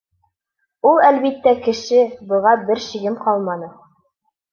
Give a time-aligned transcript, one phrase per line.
[0.91, 1.99] Ул, әлбиттә, кеше,
[2.31, 3.69] быға бер шигем ҡалманы.